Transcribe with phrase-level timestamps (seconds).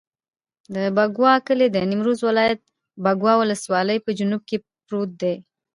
[0.75, 2.59] د بکوا کلی د نیمروز ولایت،
[3.05, 5.35] بکوا ولسوالي په جنوب کې پروت دی.